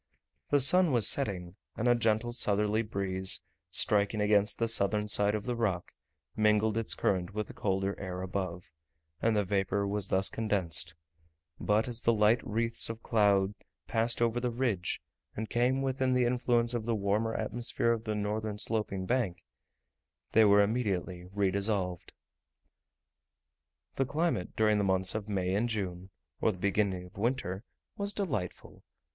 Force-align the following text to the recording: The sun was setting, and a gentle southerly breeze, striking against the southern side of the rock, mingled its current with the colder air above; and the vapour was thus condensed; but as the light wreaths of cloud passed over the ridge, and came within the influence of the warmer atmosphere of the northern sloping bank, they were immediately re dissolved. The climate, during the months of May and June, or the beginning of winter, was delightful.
The 0.49 0.59
sun 0.59 0.91
was 0.91 1.07
setting, 1.07 1.57
and 1.77 1.87
a 1.87 1.93
gentle 1.93 2.33
southerly 2.33 2.81
breeze, 2.81 3.39
striking 3.69 4.19
against 4.19 4.57
the 4.57 4.67
southern 4.67 5.07
side 5.07 5.35
of 5.35 5.43
the 5.45 5.55
rock, 5.55 5.91
mingled 6.35 6.75
its 6.75 6.95
current 6.95 7.35
with 7.35 7.45
the 7.49 7.53
colder 7.53 7.95
air 7.99 8.23
above; 8.23 8.71
and 9.21 9.37
the 9.37 9.43
vapour 9.43 9.85
was 9.85 10.07
thus 10.07 10.27
condensed; 10.27 10.95
but 11.59 11.87
as 11.87 12.01
the 12.01 12.13
light 12.13 12.41
wreaths 12.43 12.89
of 12.89 13.03
cloud 13.03 13.53
passed 13.85 14.23
over 14.23 14.39
the 14.39 14.49
ridge, 14.49 14.99
and 15.35 15.51
came 15.51 15.83
within 15.83 16.13
the 16.15 16.25
influence 16.25 16.73
of 16.73 16.85
the 16.85 16.95
warmer 16.95 17.35
atmosphere 17.35 17.91
of 17.91 18.05
the 18.05 18.15
northern 18.15 18.57
sloping 18.57 19.05
bank, 19.05 19.43
they 20.31 20.45
were 20.45 20.63
immediately 20.63 21.25
re 21.31 21.51
dissolved. 21.51 22.11
The 23.97 24.05
climate, 24.07 24.55
during 24.55 24.79
the 24.79 24.83
months 24.83 25.13
of 25.13 25.29
May 25.29 25.53
and 25.53 25.69
June, 25.69 26.09
or 26.41 26.51
the 26.51 26.57
beginning 26.57 27.03
of 27.05 27.17
winter, 27.19 27.63
was 27.97 28.13
delightful. 28.13 28.83